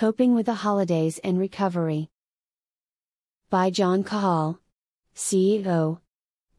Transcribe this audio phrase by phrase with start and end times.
[0.00, 2.08] Coping with the Holidays and Recovery.
[3.50, 4.58] By John Cahill,
[5.14, 6.00] CEO.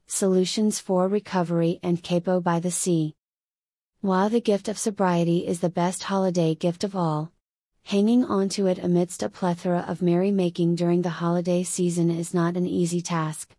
[0.06, 3.16] Solutions for Recovery and Capo by the Sea.
[4.02, 7.32] While the gift of sobriety is the best holiday gift of all,
[7.82, 12.56] hanging on to it amidst a plethora of merrymaking during the holiday season is not
[12.56, 13.56] an easy task.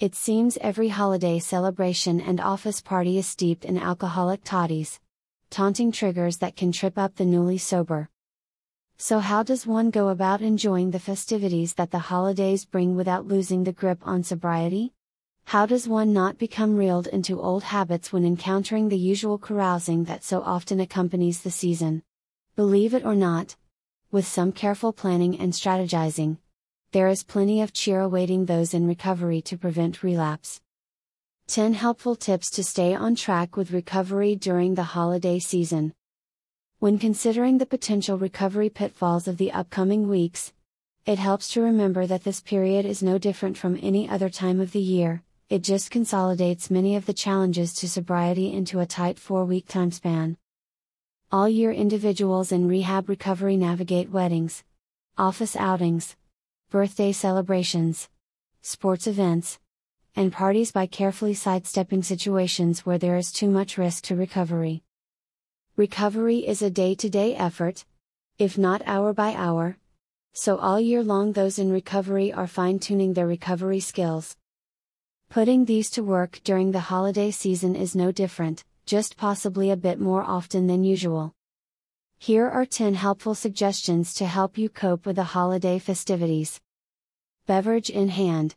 [0.00, 5.00] It seems every holiday celebration and office party is steeped in alcoholic toddies,
[5.48, 8.10] taunting triggers that can trip up the newly sober.
[9.02, 13.64] So, how does one go about enjoying the festivities that the holidays bring without losing
[13.64, 14.92] the grip on sobriety?
[15.46, 20.22] How does one not become reeled into old habits when encountering the usual carousing that
[20.22, 22.04] so often accompanies the season?
[22.54, 23.56] Believe it or not,
[24.12, 26.36] with some careful planning and strategizing,
[26.92, 30.60] there is plenty of cheer awaiting those in recovery to prevent relapse.
[31.48, 35.92] 10 helpful tips to stay on track with recovery during the holiday season.
[36.82, 40.52] When considering the potential recovery pitfalls of the upcoming weeks,
[41.06, 44.72] it helps to remember that this period is no different from any other time of
[44.72, 49.44] the year, it just consolidates many of the challenges to sobriety into a tight four
[49.44, 50.36] week time span.
[51.30, 54.64] All year individuals in rehab recovery navigate weddings,
[55.16, 56.16] office outings,
[56.68, 58.08] birthday celebrations,
[58.60, 59.60] sports events,
[60.16, 64.82] and parties by carefully sidestepping situations where there is too much risk to recovery.
[65.76, 67.86] Recovery is a day to day effort,
[68.36, 69.78] if not hour by hour.
[70.34, 74.36] So all year long, those in recovery are fine tuning their recovery skills.
[75.30, 79.98] Putting these to work during the holiday season is no different, just possibly a bit
[79.98, 81.32] more often than usual.
[82.18, 86.60] Here are 10 helpful suggestions to help you cope with the holiday festivities.
[87.46, 88.56] Beverage in hand.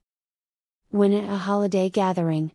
[0.89, 2.51] When at a holiday gathering,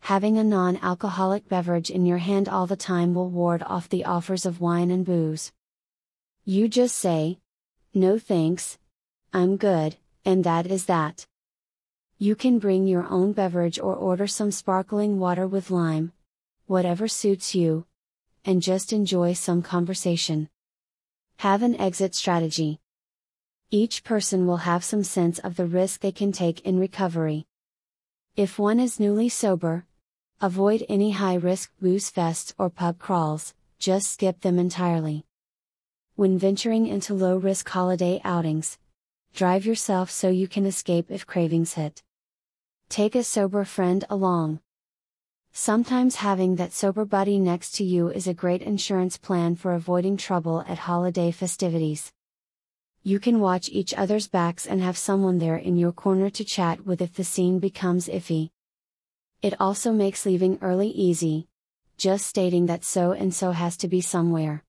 [0.00, 4.04] having a non alcoholic beverage in your hand all the time will ward off the
[4.04, 5.52] offers of wine and booze.
[6.44, 7.38] You just say,
[7.92, 8.78] No thanks,
[9.32, 11.26] I'm good, and that is that.
[12.16, 16.12] You can bring your own beverage or order some sparkling water with lime,
[16.66, 17.86] whatever suits you,
[18.44, 20.48] and just enjoy some conversation.
[21.36, 22.80] Have an exit strategy.
[23.70, 27.46] Each person will have some sense of the risk they can take in recovery.
[28.34, 29.84] If one is newly sober,
[30.40, 35.24] avoid any high risk booze fests or pub crawls, just skip them entirely.
[36.14, 38.78] When venturing into low risk holiday outings,
[39.34, 42.02] drive yourself so you can escape if cravings hit.
[42.88, 44.60] Take a sober friend along.
[45.52, 50.16] Sometimes having that sober buddy next to you is a great insurance plan for avoiding
[50.16, 52.12] trouble at holiday festivities.
[53.02, 56.86] You can watch each other's backs and have someone there in your corner to chat
[56.86, 58.50] with if the scene becomes iffy.
[59.40, 61.46] It also makes leaving early easy,
[61.96, 64.64] just stating that so and so has to be somewhere.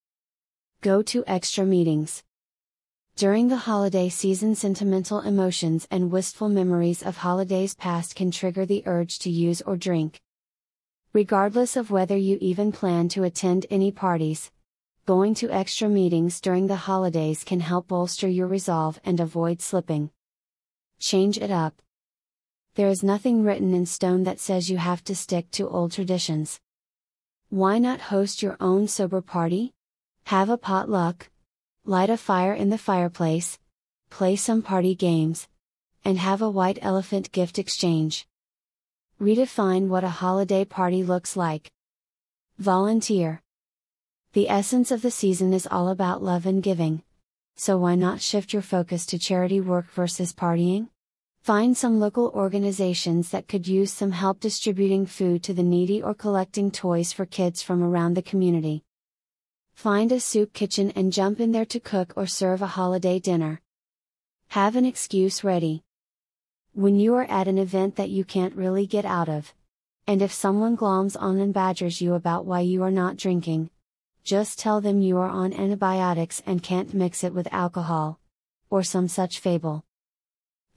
[0.81, 2.24] Go to extra meetings.
[3.16, 8.84] During the holiday season, sentimental emotions and wistful memories of holidays past can trigger the
[8.85, 10.22] urge to use or drink.
[11.13, 14.51] Regardless of whether you even plan to attend any parties,
[15.07, 20.12] going to extra meetings during the holidays can help bolster your resolve and avoid slipping.
[21.00, 21.81] Change it up.
[22.79, 26.62] There is nothing written in stone that says you have to stick to old traditions.
[27.50, 29.73] Why not host your own sober party?
[30.28, 31.29] Have a potluck,
[31.84, 33.59] light a fire in the fireplace,
[34.09, 35.50] play some party games,
[36.06, 38.25] and have a white elephant gift exchange.
[39.19, 41.69] Redefine what a holiday party looks like.
[42.59, 43.41] Volunteer.
[44.31, 47.03] The essence of the season is all about love and giving.
[47.57, 50.88] So why not shift your focus to charity work versus partying?
[51.41, 56.13] Find some local organizations that could use some help distributing food to the needy or
[56.13, 58.83] collecting toys for kids from around the community.
[59.73, 63.61] Find a soup kitchen and jump in there to cook or serve a holiday dinner.
[64.50, 65.83] Have an excuse ready.
[66.73, 69.53] When you are at an event that you can't really get out of.
[70.06, 73.69] And if someone gloms on and badgers you about why you are not drinking,
[74.23, 78.19] just tell them you are on antibiotics and can't mix it with alcohol.
[78.69, 79.86] Or some such fable.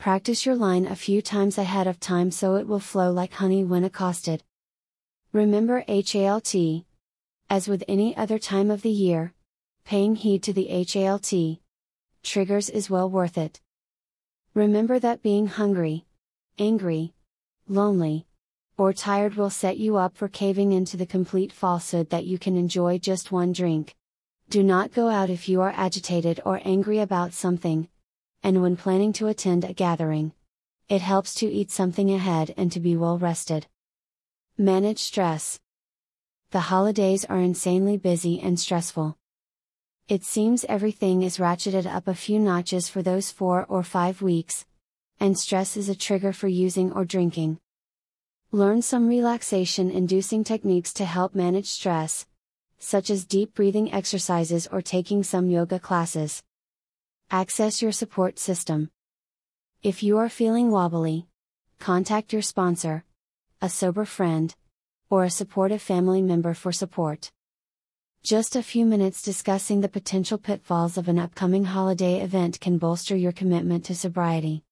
[0.02, 3.62] Practice your line a few times ahead of time so it will flow like honey
[3.62, 4.42] when accosted.
[5.32, 6.56] Remember HALT.
[7.48, 9.32] As with any other time of the year,
[9.84, 11.60] paying heed to the HALT
[12.24, 13.60] triggers is well worth it.
[14.54, 16.04] Remember that being hungry,
[16.58, 17.14] angry,
[17.68, 18.26] lonely,
[18.76, 22.56] or tired will set you up for caving into the complete falsehood that you can
[22.56, 23.94] enjoy just one drink.
[24.50, 27.86] Do not go out if you are agitated or angry about something.
[28.42, 30.32] And when planning to attend a gathering,
[30.88, 33.66] it helps to eat something ahead and to be well rested.
[34.58, 35.60] Manage stress.
[36.50, 39.16] The holidays are insanely busy and stressful.
[40.08, 44.66] It seems everything is ratcheted up a few notches for those four or five weeks,
[45.20, 47.60] and stress is a trigger for using or drinking.
[48.50, 52.26] Learn some relaxation inducing techniques to help manage stress,
[52.78, 56.42] such as deep breathing exercises or taking some yoga classes.
[57.34, 58.90] Access your support system.
[59.82, 61.28] If you are feeling wobbly,
[61.78, 63.06] contact your sponsor,
[63.62, 64.54] a sober friend,
[65.08, 67.32] or a supportive family member for support.
[68.22, 73.16] Just a few minutes discussing the potential pitfalls of an upcoming holiday event can bolster
[73.16, 74.62] your commitment to sobriety.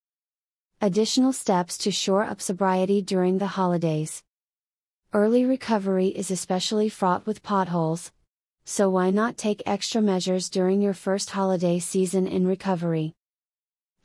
[0.82, 4.22] Additional steps to shore up sobriety during the holidays.
[5.14, 8.12] Early recovery is especially fraught with potholes,
[8.70, 13.16] so why not take extra measures during your first holiday season in recovery?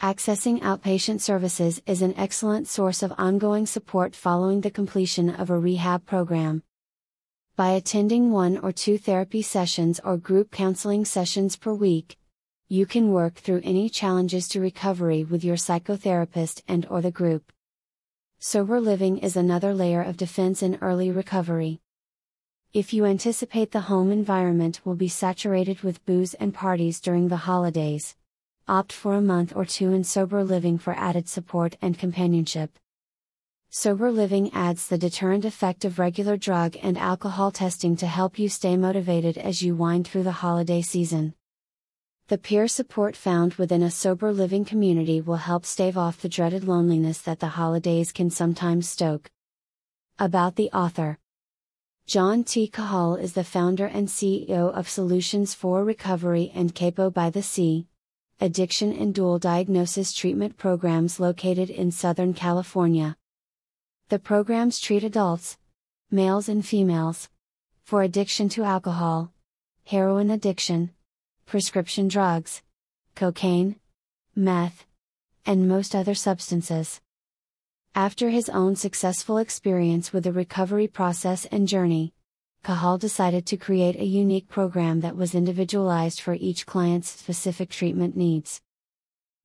[0.02, 5.60] Accessing outpatient services is an excellent source of ongoing support following the completion of a
[5.60, 6.64] rehab program.
[7.56, 12.18] By attending one or two therapy sessions or group counseling sessions per week,
[12.68, 17.52] you can work through any challenges to recovery with your psychotherapist and or the group.
[18.40, 21.82] Sober living is another layer of defense in early recovery.
[22.76, 27.38] If you anticipate the home environment will be saturated with booze and parties during the
[27.38, 28.18] holidays,
[28.68, 32.78] opt for a month or two in sober living for added support and companionship.
[33.70, 38.50] Sober living adds the deterrent effect of regular drug and alcohol testing to help you
[38.50, 41.34] stay motivated as you wind through the holiday season.
[42.28, 46.66] The peer support found within a sober living community will help stave off the dreaded
[46.66, 49.32] loneliness that the holidays can sometimes stoke.
[50.20, 51.20] About the author
[52.08, 52.68] John T.
[52.68, 57.88] Cahill is the founder and CEO of Solutions for Recovery and Capo by the Sea,
[58.40, 63.18] addiction and dual diagnosis treatment programs located in Southern California.
[64.10, 65.58] The programs treat adults,
[66.12, 67.28] males and females,
[67.84, 69.34] for addiction to alcohol,
[69.86, 70.92] heroin addiction,
[71.48, 72.62] prescription drugs,
[73.16, 73.78] cocaine,
[74.36, 74.86] meth,
[75.44, 77.02] and most other substances.
[77.98, 82.14] After his own successful experience with the recovery process and journey,
[82.62, 88.18] Cahill decided to create a unique program that was individualized for each client's specific treatment
[88.18, 88.60] needs.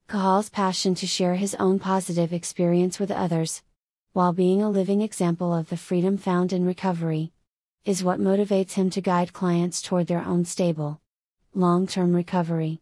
[0.08, 3.62] Cahill's passion to share his own positive experience with others,
[4.14, 7.30] while being a living example of the freedom found in recovery,
[7.84, 11.00] is what motivates him to guide clients toward their own stable,
[11.54, 12.80] long term recovery.